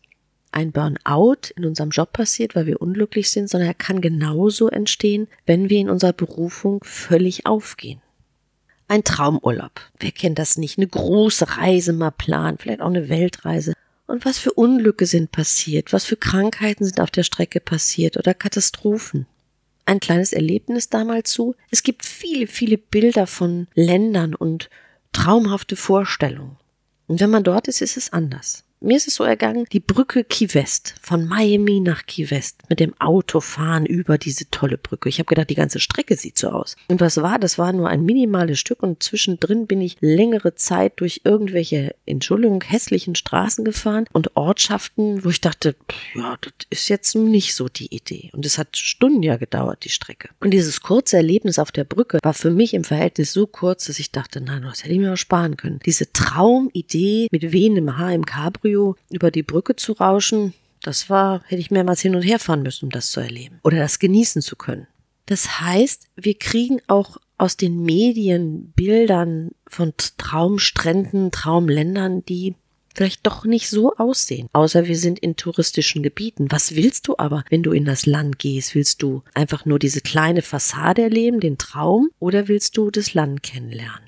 ein 0.57 0.73
Burnout 0.73 1.51
in 1.55 1.67
unserem 1.67 1.91
Job 1.91 2.15
passiert, 2.15 2.55
weil 2.55 2.65
wir 2.65 2.81
unglücklich 2.81 3.31
sind, 3.31 3.51
sondern 3.51 3.69
er 3.69 3.75
kann 3.75 4.01
genauso 4.01 4.71
entstehen, 4.71 5.29
wenn 5.45 5.69
wir 5.69 5.79
in 5.79 5.91
unserer 5.91 6.15
Berufung 6.15 6.83
völlig 6.83 7.45
aufgehen. 7.45 8.01
Ein 8.89 9.05
Traumurlaub. 9.05 9.73
Wer 9.99 10.13
kennt 10.13 10.39
das 10.39 10.57
nicht? 10.57 10.79
Eine 10.79 10.87
große 10.87 11.59
Reise 11.59 11.93
mal 11.93 12.11
planen, 12.11 12.57
vielleicht 12.57 12.81
auch 12.81 12.87
eine 12.87 13.11
Weltreise. 13.11 13.75
Und 14.07 14.25
was 14.25 14.39
für 14.39 14.53
Unglücke 14.53 15.05
sind 15.05 15.31
passiert, 15.31 15.93
was 15.93 16.07
für 16.07 16.17
Krankheiten 16.17 16.87
sind 16.87 17.01
auf 17.01 17.11
der 17.11 17.25
Strecke 17.25 17.61
passiert 17.61 18.17
oder 18.17 18.33
Katastrophen. 18.33 19.27
Ein 19.85 20.01
kleines 20.01 20.33
Erlebnis 20.33 20.89
damals 20.89 21.33
zu. 21.33 21.55
Es 21.71 21.83
gibt 21.83 22.07
viele, 22.07 22.47
viele 22.47 22.79
Bilder 22.79 23.27
von 23.27 23.67
Ländern 23.75 24.35
und 24.35 24.71
traumhafte 25.13 25.77
Vorstellungen. 25.77 26.57
Und 27.09 27.21
wenn 27.21 27.31
man 27.31 27.45
dort 27.45 27.69
ist, 27.69 27.83
ist 27.83 27.99
es 27.99 28.13
anders. 28.13 28.66
Mir 28.87 28.99
ist 28.99 29.09
es 29.09 29.17
so 29.17 29.25
ergangen, 29.25 29.67
die 29.73 29.81
Brücke 29.81 30.23
Key 30.23 30.55
West, 30.55 30.95
von 31.03 31.27
Miami 31.27 31.81
nach 31.81 32.07
Key 32.07 32.31
West, 32.31 32.63
mit 32.69 32.79
dem 32.79 32.95
Auto 33.01 33.41
fahren 33.41 33.85
über 33.85 34.17
diese 34.17 34.49
tolle 34.53 34.79
Brücke. 34.79 35.09
Ich 35.09 35.19
habe 35.19 35.27
gedacht, 35.27 35.51
die 35.51 35.57
ganze 35.57 35.81
Strecke 35.81 36.15
sieht 36.15 36.39
so 36.39 36.51
aus. 36.51 36.77
Und 36.87 37.01
was 37.01 37.17
war? 37.17 37.41
Das 37.41 37.59
war 37.59 37.73
nur 37.73 37.89
ein 37.89 38.05
minimales 38.05 38.61
Stück 38.61 38.85
und 38.85 39.03
zwischendrin 39.03 39.67
bin 39.67 39.81
ich 39.81 39.97
längere 39.99 40.55
Zeit 40.55 41.01
durch 41.01 41.23
irgendwelche, 41.25 41.97
Entschuldigung, 42.07 42.63
hässlichen 42.63 43.17
Straßen 43.17 43.65
gefahren 43.65 44.05
und 44.13 44.37
Ortschaften, 44.37 45.25
wo 45.25 45.31
ich 45.31 45.41
dachte, 45.41 45.75
ja, 46.15 46.39
das 46.41 46.53
ist 46.71 46.89
jetzt 46.89 47.17
nicht 47.17 47.57
so 47.57 47.69
die 47.69 47.93
Idee. 47.93 48.31
Und 48.35 48.47
es 48.47 48.57
hat 48.57 48.77
Stunden 48.77 49.25
ja 49.25 49.37
gedauert, 49.37 49.83
die 49.83 49.89
Strecke. 49.89 50.29
Und 50.39 50.53
dieses 50.53 50.81
kurze 50.81 51.17
Erlebnis 51.17 51.59
auf 51.59 51.73
der 51.73 51.83
Brücke 51.83 52.21
war 52.23 52.35
für 52.35 52.53
mich 52.53 52.73
im 52.73 52.85
Verhältnis 52.85 53.33
so 53.33 53.49
kurz, 53.49 53.87
dass 53.87 53.99
ich 53.99 54.13
dachte, 54.13 54.41
nein, 54.41 54.63
das 54.63 54.85
hätte 54.85 54.93
ich 54.93 55.01
mir 55.01 55.09
mal 55.09 55.17
sparen 55.17 55.57
können. 55.57 55.81
Diese 55.85 56.13
Traumidee 56.13 57.27
mit 57.33 57.51
wehendem 57.51 57.99
Haar 57.99 58.15
im 58.15 58.25
Cabrio 58.25 58.76
Cabrio 58.77 58.97
über 59.11 59.31
die 59.31 59.43
Brücke 59.43 59.77
zu 59.77 59.93
rauschen, 59.93 60.55
das 60.83 61.11
war, 61.11 61.43
hätte 61.47 61.61
ich 61.61 61.71
mehrmals 61.71 62.01
hin 62.01 62.15
und 62.15 62.23
her 62.23 62.39
fahren 62.39 62.63
müssen, 62.63 62.87
um 62.87 62.91
das 62.91 63.11
zu 63.11 63.21
erleben 63.21 63.61
oder 63.65 63.79
das 63.79 63.99
genießen 63.99 64.43
zu 64.43 64.57
können. 64.57 64.87
Das 65.27 65.61
heißt, 65.61 66.09
wir 66.15 66.39
kriegen 66.39 66.81
auch 66.87 67.17
aus 67.39 67.57
den 67.57 67.83
Medien 67.83 68.73
Bildern 68.77 69.51
von 69.67 69.93
Traumstränden, 69.97 71.33
Traumländern, 71.33 72.25
die 72.25 72.55
vielleicht 72.95 73.27
doch 73.27 73.45
nicht 73.45 73.69
so 73.69 73.95
aussehen. 73.97 74.49
Außer 74.53 74.87
wir 74.87 74.97
sind 74.97 75.19
in 75.19 75.37
touristischen 75.37 76.03
Gebieten. 76.03 76.47
Was 76.51 76.77
willst 76.77 77.09
du 77.09 77.17
aber, 77.19 77.45
wenn 77.51 77.63
du 77.63 77.73
in 77.73 77.85
das 77.85 78.07
Land 78.07 78.39
gehst? 78.39 78.75
Willst 78.75 79.03
du 79.03 79.23
einfach 79.35 79.67
nur 79.67 79.79
diese 79.79 80.01
kleine 80.01 80.41
Fassade 80.41 81.03
erleben, 81.03 81.41
den 81.41 81.59
Traum, 81.59 82.11
oder 82.21 82.49
willst 82.49 82.77
du 82.77 82.91
das 82.91 83.13
Land 83.13 83.43
kennenlernen? 83.43 84.06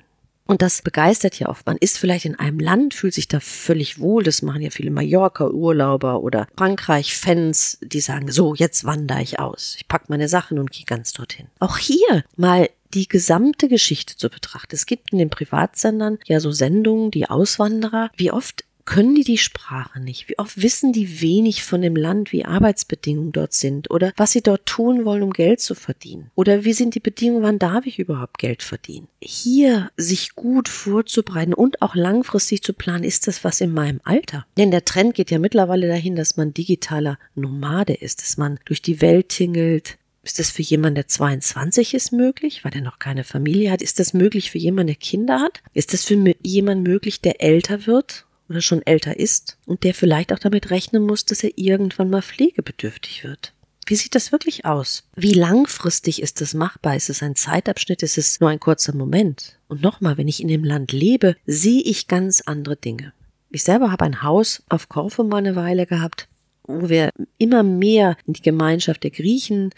Und 0.49 0.63
das 0.63 0.81
begeistert 0.81 1.37
ja 1.37 1.47
oft. 1.47 1.67
Man 1.67 1.77
ist 1.77 1.99
vielleicht 1.99 2.25
in 2.25 2.33
einem 2.33 2.59
Land, 2.59 2.95
fühlt 2.95 3.13
sich 3.13 3.27
da 3.27 3.39
völlig 3.39 3.99
wohl. 3.99 4.23
Das 4.23 4.41
machen 4.41 4.63
ja 4.63 4.71
viele 4.71 4.89
Mallorca-Urlauber 4.89 6.23
oder 6.23 6.47
Frankreich-Fans, 6.57 7.77
die 7.83 7.99
sagen, 7.99 8.31
so, 8.31 8.55
jetzt 8.55 8.83
wandere 8.83 9.21
ich 9.21 9.37
aus. 9.37 9.75
Ich 9.77 9.87
pack 9.87 10.09
meine 10.09 10.27
Sachen 10.27 10.57
und 10.57 10.71
gehe 10.71 10.85
ganz 10.85 11.13
dorthin. 11.13 11.45
Auch 11.59 11.77
hier 11.77 12.23
mal 12.35 12.67
die 12.95 13.07
gesamte 13.07 13.67
Geschichte 13.67 14.17
zu 14.17 14.27
betrachten. 14.27 14.73
Es 14.73 14.87
gibt 14.87 15.11
in 15.11 15.19
den 15.19 15.29
Privatsendern 15.29 16.17
ja 16.25 16.39
so 16.39 16.51
Sendungen, 16.51 17.11
die 17.11 17.29
Auswanderer. 17.29 18.09
Wie 18.17 18.31
oft 18.31 18.65
können 18.89 19.13
die 19.13 19.23
die 19.23 19.37
Sprache 19.37 19.99
nicht? 19.99 20.29
Wie 20.29 20.39
oft 20.39 20.63
wissen 20.63 20.93
die 20.93 21.21
wenig 21.21 21.63
von 21.63 21.83
dem 21.83 21.95
Land, 21.95 22.31
wie 22.31 22.45
Arbeitsbedingungen 22.45 23.31
dort 23.31 23.53
sind 23.53 23.91
oder 23.91 24.11
was 24.17 24.31
sie 24.31 24.41
dort 24.41 24.65
tun 24.65 25.05
wollen, 25.05 25.21
um 25.21 25.29
Geld 25.29 25.59
zu 25.59 25.75
verdienen? 25.75 26.31
Oder 26.33 26.63
wie 26.65 26.73
sind 26.73 26.95
die 26.95 26.99
Bedingungen, 26.99 27.43
wann 27.43 27.59
darf 27.59 27.85
ich 27.85 27.99
überhaupt 27.99 28.39
Geld 28.39 28.63
verdienen? 28.63 29.07
Hier 29.21 29.91
sich 29.95 30.33
gut 30.33 30.67
vorzubereiten 30.67 31.53
und 31.53 31.83
auch 31.83 31.93
langfristig 31.93 32.63
zu 32.63 32.73
planen, 32.73 33.03
ist 33.03 33.27
das 33.27 33.43
was 33.43 33.61
in 33.61 33.71
meinem 33.71 34.01
Alter? 34.05 34.47
Denn 34.57 34.71
der 34.71 34.85
Trend 34.85 35.13
geht 35.13 35.29
ja 35.29 35.37
mittlerweile 35.37 35.87
dahin, 35.87 36.15
dass 36.15 36.35
man 36.35 36.55
digitaler 36.55 37.19
Nomade 37.35 37.93
ist, 37.93 38.23
dass 38.23 38.37
man 38.37 38.59
durch 38.65 38.81
die 38.81 39.01
Welt 39.01 39.29
tingelt, 39.29 39.99
ist 40.23 40.39
das 40.39 40.49
für 40.49 40.63
jemanden, 40.63 40.95
der 40.95 41.07
22 41.07 41.93
ist, 41.93 42.11
möglich, 42.11 42.65
weil 42.65 42.73
er 42.73 42.81
noch 42.81 42.97
keine 42.97 43.23
Familie 43.23 43.71
hat? 43.71 43.83
Ist 43.83 43.99
das 43.99 44.15
möglich 44.15 44.49
für 44.49 44.57
jemanden, 44.57 44.87
der 44.87 44.95
Kinder 44.95 45.39
hat? 45.39 45.61
Ist 45.75 45.93
das 45.93 46.05
für 46.05 46.15
jemanden 46.41 46.83
möglich, 46.83 47.21
der 47.21 47.43
älter 47.43 47.85
wird 47.85 48.25
oder 48.49 48.61
schon 48.61 48.81
älter 48.81 49.17
ist 49.19 49.57
und 49.65 49.83
der 49.83 49.93
vielleicht 49.93 50.33
auch 50.33 50.39
damit 50.39 50.71
rechnen 50.71 51.03
muss, 51.03 51.25
dass 51.25 51.43
er 51.43 51.57
irgendwann 51.57 52.09
mal 52.09 52.21
pflegebedürftig 52.21 53.23
wird. 53.23 53.53
Wie 53.85 53.95
sieht 53.95 54.13
das 54.13 54.31
wirklich 54.31 54.65
aus? 54.65 55.03
Wie 55.15 55.33
langfristig 55.33 56.21
ist 56.21 56.41
das 56.41 56.53
machbar? 56.53 56.95
Ist 56.95 57.09
es 57.09 57.23
ein 57.23 57.35
Zeitabschnitt? 57.35 58.03
Ist 58.03 58.19
es 58.19 58.39
nur 58.39 58.49
ein 58.49 58.59
kurzer 58.59 58.93
Moment? 58.93 59.57
Und 59.67 59.81
nochmal, 59.81 60.17
wenn 60.17 60.27
ich 60.27 60.41
in 60.41 60.47
dem 60.47 60.63
Land 60.63 60.91
lebe, 60.91 61.35
sehe 61.47 61.81
ich 61.81 62.07
ganz 62.07 62.41
andere 62.41 62.75
Dinge. 62.75 63.13
Ich 63.49 63.63
selber 63.63 63.91
habe 63.91 64.05
ein 64.05 64.21
Haus 64.21 64.61
auf 64.69 64.89
Korfu 64.89 65.23
mal 65.23 65.37
eine 65.37 65.55
Weile 65.55 65.87
gehabt, 65.87 66.27
wo 66.63 66.89
wir 66.89 67.09
immer 67.39 67.63
mehr 67.63 68.15
in 68.27 68.33
die 68.33 68.43
Gemeinschaft 68.43 69.03
der 69.03 69.09
Griechen 69.09 69.71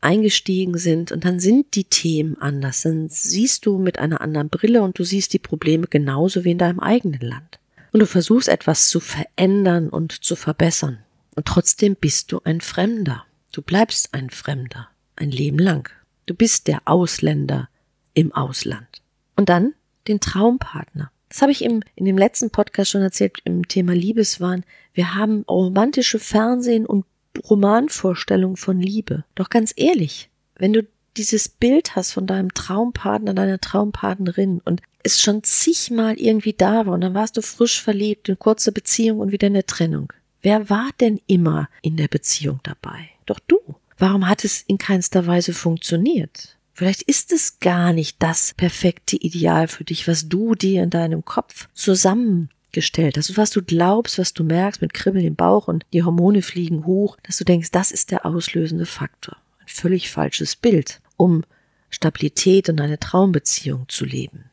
eingestiegen 0.00 0.78
sind 0.78 1.12
und 1.12 1.26
dann 1.26 1.38
sind 1.38 1.74
die 1.74 1.84
Themen 1.84 2.40
anders. 2.40 2.82
Dann 2.82 3.08
siehst 3.10 3.66
du 3.66 3.76
mit 3.76 3.98
einer 3.98 4.22
anderen 4.22 4.48
Brille 4.48 4.80
und 4.80 4.98
du 4.98 5.04
siehst 5.04 5.34
die 5.34 5.38
Probleme 5.38 5.88
genauso 5.88 6.44
wie 6.44 6.52
in 6.52 6.58
deinem 6.58 6.80
eigenen 6.80 7.20
Land 7.20 7.58
und 7.92 8.00
du 8.00 8.06
versuchst 8.06 8.48
etwas 8.48 8.88
zu 8.88 9.00
verändern 9.00 9.88
und 9.88 10.12
zu 10.12 10.36
verbessern. 10.36 10.98
Und 11.34 11.46
trotzdem 11.46 11.96
bist 11.96 12.32
du 12.32 12.40
ein 12.44 12.60
Fremder. 12.60 13.24
Du 13.52 13.62
bleibst 13.62 14.12
ein 14.12 14.30
Fremder, 14.30 14.88
ein 15.16 15.30
Leben 15.30 15.58
lang. 15.58 15.90
Du 16.26 16.34
bist 16.34 16.66
der 16.66 16.82
Ausländer 16.84 17.68
im 18.14 18.32
Ausland. 18.32 19.02
Und 19.36 19.48
dann 19.48 19.74
den 20.08 20.20
Traumpartner. 20.20 21.10
Das 21.28 21.42
habe 21.42 21.52
ich 21.52 21.62
im, 21.62 21.82
in 21.94 22.04
dem 22.04 22.18
letzten 22.18 22.50
Podcast 22.50 22.90
schon 22.90 23.02
erzählt 23.02 23.38
im 23.44 23.68
Thema 23.68 23.94
Liebeswahn. 23.94 24.64
Wir 24.94 25.14
haben 25.14 25.44
romantische 25.48 26.18
Fernsehen 26.18 26.86
und 26.86 27.04
Romanvorstellungen 27.48 28.56
von 28.56 28.80
Liebe. 28.80 29.24
Doch 29.34 29.50
ganz 29.50 29.72
ehrlich, 29.76 30.30
wenn 30.56 30.72
du 30.72 30.86
dieses 31.18 31.48
Bild 31.48 31.96
hast 31.96 32.12
von 32.12 32.26
deinem 32.26 32.54
Traumpartner, 32.54 33.34
deiner 33.34 33.60
Traumpartnerin 33.60 34.60
und 34.64 34.80
es 35.02 35.20
schon 35.20 35.42
zigmal 35.42 36.18
irgendwie 36.18 36.52
da 36.52 36.86
war 36.86 36.94
und 36.94 37.00
dann 37.00 37.14
warst 37.14 37.36
du 37.36 37.42
frisch 37.42 37.82
verliebt, 37.82 38.28
in 38.28 38.38
kurzer 38.38 38.72
Beziehung 38.72 39.18
und 39.20 39.32
wieder 39.32 39.48
in 39.48 39.54
der 39.54 39.66
Trennung. 39.66 40.12
Wer 40.42 40.70
war 40.70 40.90
denn 41.00 41.20
immer 41.26 41.68
in 41.82 41.96
der 41.96 42.08
Beziehung 42.08 42.60
dabei? 42.62 43.10
Doch 43.26 43.40
du. 43.40 43.58
Warum 43.98 44.28
hat 44.28 44.44
es 44.44 44.62
in 44.62 44.78
keinster 44.78 45.26
Weise 45.26 45.52
funktioniert? 45.52 46.56
Vielleicht 46.72 47.02
ist 47.02 47.32
es 47.32 47.58
gar 47.58 47.92
nicht 47.92 48.22
das 48.22 48.54
perfekte 48.54 49.16
Ideal 49.16 49.66
für 49.66 49.82
dich, 49.82 50.06
was 50.06 50.28
du 50.28 50.54
dir 50.54 50.84
in 50.84 50.90
deinem 50.90 51.24
Kopf 51.24 51.68
zusammengestellt 51.74 53.16
hast, 53.16 53.36
was 53.36 53.50
du 53.50 53.62
glaubst, 53.62 54.16
was 54.16 54.32
du 54.32 54.44
merkst 54.44 54.80
mit 54.80 54.94
Kribbeln 54.94 55.24
im 55.24 55.34
Bauch 55.34 55.66
und 55.66 55.84
die 55.92 56.04
Hormone 56.04 56.42
fliegen 56.42 56.86
hoch, 56.86 57.16
dass 57.24 57.38
du 57.38 57.44
denkst, 57.44 57.72
das 57.72 57.90
ist 57.90 58.12
der 58.12 58.24
auslösende 58.24 58.86
Faktor. 58.86 59.36
Völlig 59.68 60.10
falsches 60.10 60.56
Bild, 60.56 61.00
um 61.16 61.44
Stabilität 61.90 62.68
und 62.68 62.80
eine 62.80 62.98
Traumbeziehung 62.98 63.88
zu 63.88 64.04
leben. 64.04 64.44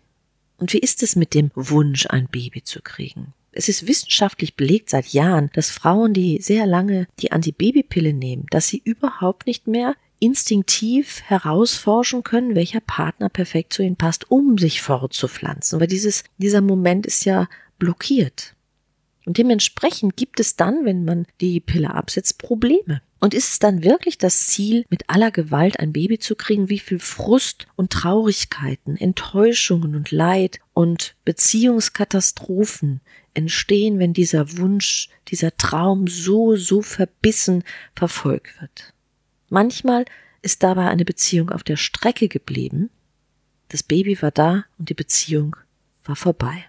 Und 0.57 0.73
wie 0.73 0.79
ist 0.79 1.03
es 1.03 1.15
mit 1.15 1.33
dem 1.33 1.51
Wunsch, 1.55 2.05
ein 2.07 2.27
Baby 2.27 2.63
zu 2.63 2.81
kriegen? 2.81 3.33
Es 3.51 3.69
ist 3.69 3.87
wissenschaftlich 3.87 4.55
belegt 4.55 4.89
seit 4.89 5.07
Jahren, 5.07 5.49
dass 5.53 5.69
Frauen, 5.69 6.13
die 6.13 6.41
sehr 6.41 6.65
lange 6.65 7.07
die 7.19 7.31
Antibabypille 7.31 8.13
nehmen, 8.13 8.45
dass 8.51 8.67
sie 8.67 8.81
überhaupt 8.83 9.47
nicht 9.47 9.67
mehr 9.67 9.95
instinktiv 10.19 11.21
herausforschen 11.23 12.23
können, 12.23 12.55
welcher 12.55 12.81
Partner 12.81 13.29
perfekt 13.29 13.73
zu 13.73 13.83
ihnen 13.83 13.95
passt, 13.95 14.29
um 14.29 14.57
sich 14.57 14.81
fortzupflanzen. 14.81 15.79
Weil 15.79 15.87
dieses, 15.87 16.23
dieser 16.37 16.61
Moment 16.61 17.05
ist 17.05 17.25
ja 17.25 17.47
blockiert. 17.79 18.54
Und 19.25 19.37
dementsprechend 19.37 20.15
gibt 20.15 20.39
es 20.39 20.55
dann, 20.55 20.85
wenn 20.85 21.03
man 21.03 21.25
die 21.41 21.59
Pille 21.59 21.93
absetzt, 21.93 22.37
Probleme. 22.37 23.01
Und 23.19 23.33
ist 23.33 23.53
es 23.53 23.59
dann 23.59 23.83
wirklich 23.83 24.19
das 24.19 24.47
Ziel, 24.47 24.85
mit 24.89 25.09
aller 25.09 25.31
Gewalt 25.31 25.79
ein 25.79 25.93
Baby 25.93 26.19
zu 26.19 26.35
kriegen? 26.35 26.69
Wie 26.69 26.79
viel 26.79 26.99
Frust 26.99 27.65
und 27.75 27.91
Traurigkeiten, 27.91 28.97
Enttäuschungen 28.97 29.95
und 29.95 30.11
Leid 30.11 30.59
und 30.73 31.15
Beziehungskatastrophen 31.25 33.01
entstehen, 33.33 33.97
wenn 33.97 34.13
dieser 34.13 34.57
Wunsch, 34.57 35.09
dieser 35.29 35.57
Traum 35.57 36.07
so, 36.07 36.55
so 36.55 36.83
verbissen 36.83 37.63
verfolgt 37.95 38.61
wird? 38.61 38.93
Manchmal 39.49 40.05
ist 40.43 40.61
dabei 40.61 40.87
eine 40.89 41.05
Beziehung 41.05 41.49
auf 41.49 41.63
der 41.63 41.77
Strecke 41.77 42.27
geblieben. 42.27 42.91
Das 43.69 43.81
Baby 43.81 44.21
war 44.21 44.31
da 44.31 44.65
und 44.77 44.89
die 44.89 44.93
Beziehung 44.93 45.55
war 46.03 46.15
vorbei. 46.15 46.65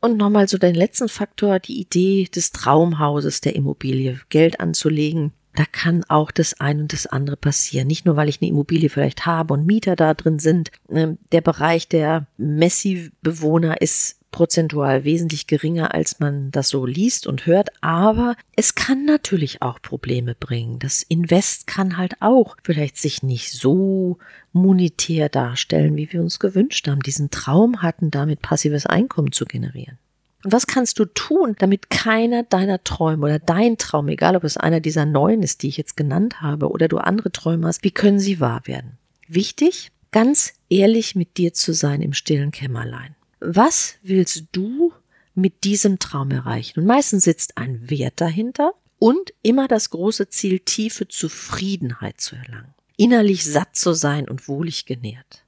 Und 0.00 0.16
nochmal 0.16 0.48
so 0.48 0.58
den 0.58 0.74
letzten 0.74 1.08
Faktor, 1.08 1.58
die 1.58 1.80
Idee 1.80 2.28
des 2.32 2.52
Traumhauses 2.52 3.40
der 3.40 3.56
Immobilie, 3.56 4.20
Geld 4.28 4.60
anzulegen. 4.60 5.32
Da 5.54 5.64
kann 5.64 6.04
auch 6.08 6.30
das 6.30 6.60
eine 6.60 6.82
und 6.82 6.92
das 6.92 7.06
andere 7.06 7.36
passieren. 7.36 7.88
Nicht 7.88 8.06
nur, 8.06 8.14
weil 8.14 8.28
ich 8.28 8.40
eine 8.40 8.48
Immobilie 8.48 8.90
vielleicht 8.90 9.26
habe 9.26 9.54
und 9.54 9.66
Mieter 9.66 9.96
da 9.96 10.14
drin 10.14 10.38
sind. 10.38 10.70
Ähm, 10.88 11.18
der 11.32 11.40
Bereich 11.40 11.88
der 11.88 12.28
Messi-Bewohner 12.36 13.80
ist 13.80 14.17
prozentual 14.30 15.04
wesentlich 15.04 15.46
geringer, 15.46 15.94
als 15.94 16.20
man 16.20 16.50
das 16.50 16.68
so 16.68 16.84
liest 16.86 17.26
und 17.26 17.46
hört, 17.46 17.70
aber 17.80 18.36
es 18.56 18.74
kann 18.74 19.04
natürlich 19.04 19.62
auch 19.62 19.80
Probleme 19.80 20.34
bringen. 20.34 20.78
Das 20.78 21.02
Invest 21.02 21.66
kann 21.66 21.96
halt 21.96 22.16
auch 22.20 22.56
vielleicht 22.62 22.96
sich 22.96 23.22
nicht 23.22 23.52
so 23.52 24.18
monetär 24.52 25.28
darstellen, 25.28 25.96
wie 25.96 26.12
wir 26.12 26.20
uns 26.20 26.38
gewünscht 26.38 26.88
haben, 26.88 27.00
diesen 27.00 27.30
Traum 27.30 27.82
hatten, 27.82 28.10
damit 28.10 28.42
passives 28.42 28.86
Einkommen 28.86 29.32
zu 29.32 29.44
generieren. 29.44 29.98
Und 30.44 30.52
was 30.52 30.66
kannst 30.68 30.98
du 30.98 31.04
tun, 31.04 31.56
damit 31.58 31.90
keiner 31.90 32.44
deiner 32.44 32.84
Träume 32.84 33.24
oder 33.24 33.38
dein 33.38 33.76
Traum, 33.76 34.08
egal 34.08 34.36
ob 34.36 34.44
es 34.44 34.56
einer 34.56 34.80
dieser 34.80 35.04
neun 35.04 35.42
ist, 35.42 35.62
die 35.62 35.68
ich 35.68 35.76
jetzt 35.76 35.96
genannt 35.96 36.40
habe, 36.40 36.70
oder 36.70 36.86
du 36.86 36.98
andere 36.98 37.32
Träume 37.32 37.66
hast, 37.66 37.82
wie 37.82 37.90
können 37.90 38.20
sie 38.20 38.38
wahr 38.38 38.62
werden? 38.64 38.98
Wichtig, 39.26 39.90
ganz 40.12 40.54
ehrlich 40.70 41.16
mit 41.16 41.38
dir 41.38 41.54
zu 41.54 41.72
sein 41.72 42.02
im 42.02 42.12
stillen 42.12 42.52
Kämmerlein. 42.52 43.16
Was 43.40 43.96
willst 44.02 44.44
du 44.52 44.92
mit 45.34 45.64
diesem 45.64 45.98
Traum 45.98 46.30
erreichen? 46.30 46.80
Und 46.80 46.86
meistens 46.86 47.24
sitzt 47.24 47.56
ein 47.56 47.88
Wert 47.88 48.20
dahinter 48.20 48.72
und 48.98 49.32
immer 49.42 49.68
das 49.68 49.90
große 49.90 50.28
Ziel, 50.28 50.60
tiefe 50.60 51.06
Zufriedenheit 51.08 52.20
zu 52.20 52.36
erlangen, 52.36 52.74
innerlich 52.96 53.44
satt 53.44 53.76
zu 53.76 53.92
sein 53.92 54.28
und 54.28 54.48
wohlig 54.48 54.86
genährt. 54.86 55.44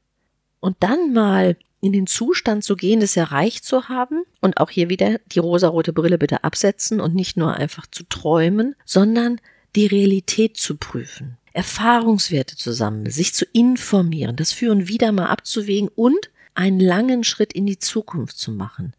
Und 0.60 0.76
dann 0.80 1.12
mal 1.12 1.56
in 1.80 1.92
den 1.92 2.06
Zustand 2.06 2.62
zu 2.62 2.76
gehen, 2.76 3.00
das 3.00 3.16
erreicht 3.16 3.64
zu 3.64 3.88
haben 3.88 4.22
und 4.40 4.58
auch 4.58 4.70
hier 4.70 4.90
wieder 4.90 5.18
die 5.26 5.38
rosarote 5.38 5.92
Brille 5.92 6.18
bitte 6.18 6.44
absetzen 6.44 7.00
und 7.00 7.14
nicht 7.14 7.36
nur 7.36 7.54
einfach 7.54 7.86
zu 7.90 8.04
träumen, 8.04 8.76
sondern 8.84 9.40
die 9.74 9.86
Realität 9.86 10.56
zu 10.58 10.76
prüfen, 10.76 11.38
Erfahrungswerte 11.52 12.56
zu 12.56 12.72
sammeln, 12.72 13.10
sich 13.10 13.34
zu 13.34 13.46
informieren, 13.52 14.36
das 14.36 14.52
Führen 14.52 14.88
wieder 14.88 15.10
mal 15.10 15.26
abzuwägen 15.26 15.88
und 15.88 16.30
einen 16.54 16.80
langen 16.80 17.24
Schritt 17.24 17.52
in 17.52 17.66
die 17.66 17.78
Zukunft 17.78 18.38
zu 18.38 18.52
machen, 18.52 18.94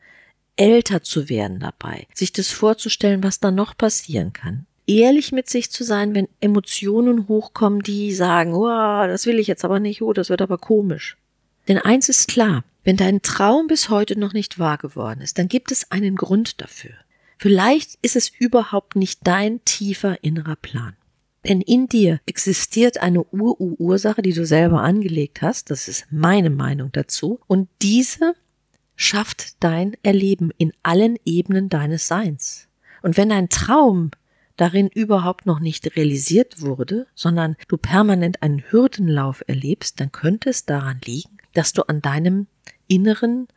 älter 0.56 1.02
zu 1.02 1.30
werden 1.30 1.60
dabei, 1.60 2.08
sich 2.14 2.32
das 2.34 2.50
vorzustellen, 2.50 3.24
was 3.24 3.40
da 3.40 3.52
noch 3.52 3.78
passieren 3.78 4.34
kann. 4.34 4.66
Ehrlich 4.88 5.32
mit 5.32 5.50
sich 5.50 5.72
zu 5.72 5.84
sein, 5.84 6.14
wenn 6.16 6.28
Emotionen 6.42 7.28
hochkommen, 7.28 7.82
die 7.82 8.14
sagen, 8.14 8.54
oh, 8.54 9.08
das 9.08 9.26
will 9.26 9.40
ich 9.40 9.48
jetzt 9.48 9.64
aber 9.64 9.80
nicht, 9.80 10.02
oh, 10.02 10.14
das 10.14 10.30
wird 10.30 10.42
aber 10.42 10.58
komisch. 10.58 11.18
Denn 11.68 11.78
eins 11.78 12.10
ist 12.10 12.28
klar, 12.28 12.64
wenn 12.84 12.98
dein 12.98 13.22
Traum 13.22 13.68
bis 13.68 13.90
heute 13.90 14.20
noch 14.20 14.34
nicht 14.34 14.60
wahr 14.60 14.78
geworden 14.78 15.22
ist, 15.22 15.38
dann 15.38 15.48
gibt 15.48 15.72
es 15.72 15.92
einen 15.92 16.16
Grund 16.16 16.62
dafür. 16.62 16.96
Vielleicht 17.38 17.98
ist 18.02 18.16
es 18.16 18.30
überhaupt 18.30 18.96
nicht 18.96 19.22
dein 19.24 19.64
tiefer 19.66 20.24
innerer 20.24 20.56
Plan. 20.56 20.96
Denn 21.48 21.62
in 21.62 21.88
dir 21.88 22.20
existiert 22.26 23.02
eine 23.02 23.24
Ur-Ursache, 23.24 24.22
die 24.22 24.34
du 24.34 24.46
selber 24.46 24.82
angelegt 24.82 25.42
hast. 25.42 25.72
Das 25.72 25.88
ist 25.88 26.06
meine 26.12 26.52
Meinung 26.52 26.92
dazu. 26.92 27.40
Und 27.48 27.68
diese 27.82 28.36
schafft 28.96 29.64
dein 29.64 29.98
Erleben 30.04 30.52
in 30.58 30.72
allen 30.84 31.18
Ebenen 31.26 31.70
deines 31.70 32.08
Seins. 32.08 32.68
Und 33.02 33.18
wenn 33.18 33.30
dein 33.30 33.50
Traum 33.50 34.12
darin 34.58 34.90
überhaupt 34.90 35.48
noch 35.48 35.60
nicht 35.60 35.96
realisiert 35.96 36.62
wurde, 36.62 37.08
sondern 37.16 37.56
du 37.68 37.78
permanent 37.78 38.44
einen 38.44 38.64
Hürdenlauf 38.70 39.44
erlebst, 39.48 40.00
dann 40.00 40.12
könnte 40.12 40.52
es 40.52 40.66
daran 40.66 41.00
liegen, 41.04 41.38
dass 41.54 41.74
du 41.74 41.82
an 41.88 42.04
deinem 42.04 42.46
inneren 42.88 43.48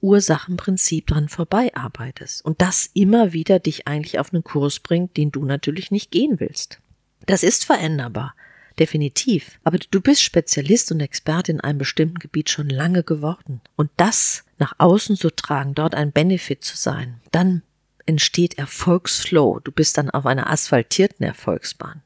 Ursachenprinzip 0.00 1.06
dran 1.06 1.28
vorbei 1.28 1.74
arbeitest 1.74 2.44
und 2.44 2.60
das 2.60 2.90
immer 2.92 3.32
wieder 3.32 3.58
dich 3.58 3.88
eigentlich 3.88 4.18
auf 4.18 4.32
einen 4.32 4.44
Kurs 4.44 4.80
bringt, 4.80 5.16
den 5.16 5.32
du 5.32 5.44
natürlich 5.44 5.90
nicht 5.90 6.10
gehen 6.10 6.38
willst. 6.38 6.81
Das 7.26 7.42
ist 7.42 7.64
veränderbar. 7.64 8.34
definitiv. 8.78 9.60
Aber 9.64 9.78
du 9.78 10.00
bist 10.00 10.22
Spezialist 10.22 10.90
und 10.92 11.00
Experte 11.00 11.52
in 11.52 11.60
einem 11.60 11.78
bestimmten 11.78 12.18
Gebiet 12.18 12.48
schon 12.48 12.70
lange 12.70 13.02
geworden. 13.02 13.60
Und 13.76 13.90
das 13.96 14.44
nach 14.58 14.74
außen 14.78 15.16
zu 15.16 15.28
tragen, 15.30 15.74
dort 15.74 15.94
ein 15.94 16.10
Benefit 16.10 16.64
zu 16.64 16.76
sein, 16.76 17.20
dann 17.32 17.62
entsteht 18.06 18.58
Erfolgsflow. 18.58 19.60
Du 19.60 19.72
bist 19.72 19.98
dann 19.98 20.10
auf 20.10 20.26
einer 20.26 20.50
asphaltierten 20.50 21.24
Erfolgsbahn. 21.24 22.02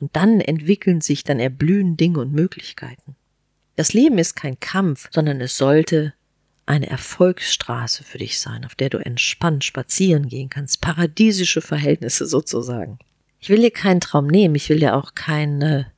Und 0.00 0.16
dann 0.16 0.40
entwickeln 0.40 1.00
sich, 1.00 1.22
dann 1.22 1.38
erblühen 1.38 1.96
Dinge 1.96 2.20
und 2.20 2.32
Möglichkeiten. 2.32 3.14
Das 3.76 3.92
Leben 3.92 4.18
ist 4.18 4.34
kein 4.34 4.58
Kampf, 4.60 5.08
sondern 5.10 5.40
es 5.40 5.56
sollte 5.56 6.14
eine 6.66 6.88
Erfolgsstraße 6.88 8.04
für 8.04 8.18
dich 8.18 8.40
sein, 8.40 8.64
auf 8.64 8.74
der 8.74 8.88
du 8.88 8.98
entspannt 8.98 9.64
spazieren 9.64 10.28
gehen 10.28 10.48
kannst, 10.48 10.80
paradiesische 10.80 11.60
Verhältnisse 11.60 12.26
sozusagen. 12.26 12.98
Ich 13.44 13.50
will 13.50 13.60
dir 13.60 13.70
keinen 13.70 14.00
Traum 14.00 14.26
nehmen, 14.26 14.54
ich 14.54 14.70
will 14.70 14.78
dir 14.78 14.96
auch 14.96 15.14
keine 15.14 15.92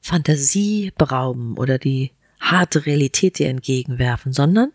Fantasie 0.00 0.94
berauben 0.96 1.58
oder 1.58 1.78
die 1.78 2.12
harte 2.40 2.86
Realität 2.86 3.38
dir 3.38 3.50
entgegenwerfen, 3.50 4.32
sondern 4.32 4.72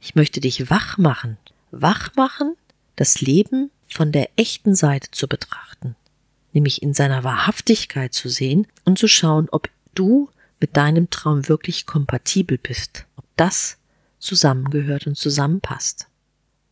ich 0.00 0.14
möchte 0.14 0.40
dich 0.40 0.70
wach 0.70 0.96
machen, 0.96 1.36
wach 1.72 2.16
machen, 2.16 2.56
das 2.96 3.20
Leben 3.20 3.70
von 3.86 4.12
der 4.12 4.30
echten 4.36 4.74
Seite 4.74 5.10
zu 5.10 5.28
betrachten, 5.28 5.94
nämlich 6.54 6.80
in 6.80 6.94
seiner 6.94 7.22
Wahrhaftigkeit 7.22 8.14
zu 8.14 8.30
sehen 8.30 8.66
und 8.86 8.98
zu 8.98 9.06
schauen, 9.06 9.48
ob 9.52 9.68
du 9.94 10.30
mit 10.58 10.78
deinem 10.78 11.10
Traum 11.10 11.50
wirklich 11.50 11.84
kompatibel 11.84 12.56
bist, 12.56 13.04
ob 13.16 13.26
das 13.36 13.76
zusammengehört 14.20 15.06
und 15.06 15.18
zusammenpasst. 15.18 16.09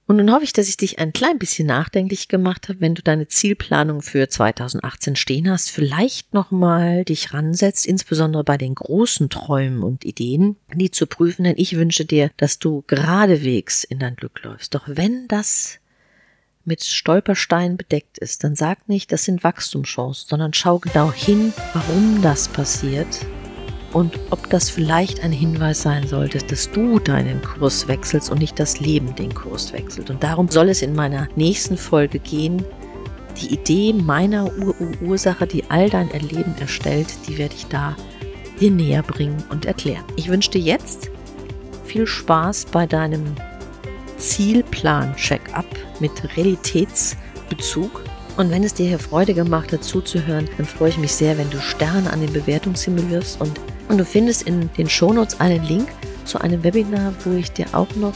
Und 0.08 0.16
nun 0.16 0.32
hoffe 0.32 0.44
ich, 0.44 0.54
dass 0.54 0.70
ich 0.70 0.78
dich 0.78 0.98
ein 0.98 1.12
klein 1.12 1.38
bisschen 1.38 1.66
nachdenklich 1.66 2.28
gemacht 2.28 2.70
habe, 2.70 2.80
wenn 2.80 2.94
du 2.94 3.02
deine 3.02 3.28
Zielplanung 3.28 4.00
für 4.00 4.26
2018 4.26 5.16
stehen 5.16 5.50
hast, 5.50 5.70
vielleicht 5.70 6.32
nochmal 6.32 7.04
dich 7.04 7.34
ransetzt, 7.34 7.84
insbesondere 7.84 8.42
bei 8.42 8.56
den 8.56 8.74
großen 8.74 9.28
Träumen 9.28 9.82
und 9.82 10.06
Ideen, 10.06 10.56
die 10.74 10.90
zu 10.90 11.06
prüfen, 11.06 11.44
denn 11.44 11.58
ich 11.58 11.76
wünsche 11.76 12.06
dir, 12.06 12.30
dass 12.38 12.58
du 12.58 12.84
geradewegs 12.86 13.84
in 13.84 13.98
dein 13.98 14.16
Glück 14.16 14.42
läufst. 14.42 14.74
Doch 14.74 14.84
wenn 14.86 15.28
das 15.28 15.78
mit 16.64 16.82
Stolpersteinen 16.82 17.76
bedeckt 17.76 18.16
ist, 18.16 18.44
dann 18.44 18.54
sag 18.54 18.88
nicht, 18.88 19.12
das 19.12 19.24
sind 19.24 19.44
Wachstumschancen, 19.44 20.26
sondern 20.30 20.54
schau 20.54 20.78
genau 20.78 21.12
hin, 21.12 21.52
warum 21.74 22.22
das 22.22 22.48
passiert 22.48 23.26
und 23.92 24.18
ob 24.30 24.50
das 24.50 24.68
vielleicht 24.68 25.22
ein 25.24 25.32
Hinweis 25.32 25.82
sein 25.82 26.06
sollte, 26.06 26.38
dass 26.38 26.70
du 26.70 26.98
deinen 26.98 27.40
Kurs 27.42 27.88
wechselst 27.88 28.30
und 28.30 28.38
nicht 28.38 28.58
das 28.58 28.80
Leben 28.80 29.14
den 29.14 29.34
Kurs 29.34 29.72
wechselt. 29.72 30.10
Und 30.10 30.22
darum 30.22 30.48
soll 30.48 30.68
es 30.68 30.82
in 30.82 30.94
meiner 30.94 31.28
nächsten 31.36 31.76
Folge 31.76 32.18
gehen. 32.18 32.62
Die 33.40 33.54
Idee 33.54 33.92
meiner 33.92 34.50
Ur 34.58 34.74
Ursache, 35.00 35.46
die 35.46 35.64
all 35.70 35.88
dein 35.88 36.10
Erleben 36.10 36.54
erstellt, 36.60 37.08
die 37.26 37.38
werde 37.38 37.54
ich 37.54 37.66
da 37.66 37.96
dir 38.60 38.70
näher 38.70 39.02
bringen 39.02 39.42
und 39.50 39.64
erklären. 39.64 40.04
Ich 40.16 40.28
wünsche 40.28 40.50
dir 40.50 40.60
jetzt 40.60 41.10
viel 41.84 42.06
Spaß 42.06 42.66
bei 42.66 42.86
deinem 42.86 43.24
Zielplan-Check-up 44.18 45.66
mit 46.00 46.36
Realitätsbezug 46.36 48.02
und 48.36 48.50
wenn 48.50 48.62
es 48.62 48.74
dir 48.74 48.86
hier 48.86 48.98
Freude 49.00 49.34
gemacht 49.34 49.72
hat, 49.72 49.82
zuzuhören, 49.82 50.48
dann 50.56 50.66
freue 50.66 50.90
ich 50.90 50.98
mich 50.98 51.12
sehr, 51.12 51.38
wenn 51.38 51.50
du 51.50 51.60
Sterne 51.60 52.12
an 52.12 52.20
den 52.20 52.32
Bewertungshimmel 52.32 53.10
wirfst 53.10 53.40
und 53.40 53.58
und 53.88 53.98
du 53.98 54.04
findest 54.04 54.42
in 54.42 54.70
den 54.76 54.88
Shownotes 54.88 55.40
einen 55.40 55.64
Link 55.64 55.88
zu 56.24 56.40
einem 56.40 56.62
Webinar, 56.62 57.12
wo 57.24 57.32
ich 57.32 57.52
dir 57.52 57.66
auch 57.72 57.94
noch 57.96 58.14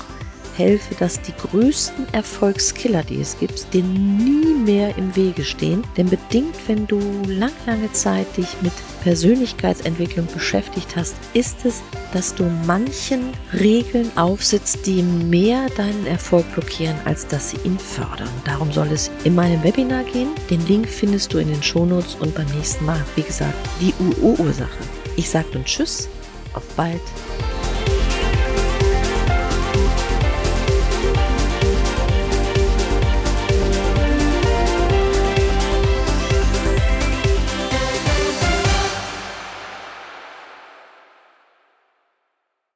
helfe, 0.56 0.94
dass 0.96 1.20
die 1.20 1.32
größten 1.32 2.12
Erfolgskiller, 2.12 3.02
die 3.02 3.20
es 3.20 3.38
gibt, 3.38 3.72
dir 3.72 3.82
nie 3.82 4.54
mehr 4.64 4.96
im 4.96 5.14
Wege 5.16 5.44
stehen. 5.44 5.82
Denn 5.96 6.08
bedingt, 6.08 6.54
wenn 6.66 6.86
du 6.86 6.98
lang, 7.26 7.52
lange 7.66 7.90
Zeit 7.92 8.36
dich 8.36 8.48
mit 8.60 8.72
Persönlichkeitsentwicklung 9.02 10.26
beschäftigt 10.32 10.94
hast, 10.94 11.16
ist 11.34 11.64
es, 11.64 11.82
dass 12.12 12.34
du 12.34 12.44
manchen 12.66 13.32
Regeln 13.52 14.10
aufsitzt, 14.16 14.86
die 14.86 15.02
mehr 15.02 15.68
deinen 15.76 16.06
Erfolg 16.06 16.44
blockieren, 16.52 16.96
als 17.04 17.26
dass 17.26 17.50
sie 17.50 17.58
ihn 17.64 17.78
fördern. 17.78 18.28
Darum 18.44 18.70
soll 18.72 18.88
es 18.92 19.10
in 19.24 19.34
meinem 19.34 19.62
Webinar 19.64 20.04
gehen. 20.04 20.28
Den 20.50 20.64
Link 20.66 20.88
findest 20.88 21.32
du 21.32 21.38
in 21.38 21.48
den 21.48 21.62
Shownotes 21.62 22.16
und 22.16 22.34
beim 22.34 22.46
nächsten 22.56 22.84
Mal, 22.84 23.02
wie 23.16 23.22
gesagt, 23.22 23.54
die 23.80 23.94
UO-Ursache. 23.98 25.01
Ich 25.16 25.28
sage 25.28 25.48
nun 25.52 25.64
Tschüss, 25.64 26.08
auf 26.54 26.64
bald 26.76 27.00